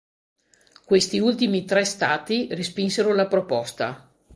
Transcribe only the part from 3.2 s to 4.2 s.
proposta.